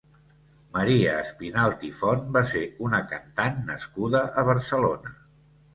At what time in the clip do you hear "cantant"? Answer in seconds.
3.13-3.61